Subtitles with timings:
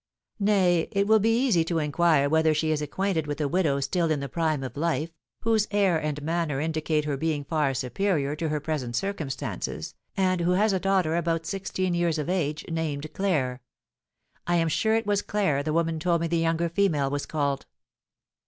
[0.39, 4.09] "Nay, it will be easy to inquire whether she is acquainted with a widow still
[4.09, 8.49] in the prime of life, whose air and manner indicate her being far superior to
[8.49, 13.61] her present circumstances, and who has a daughter about sixteen years of age named Claire.
[14.47, 17.67] I am sure it was Claire the woman told me the younger female was called."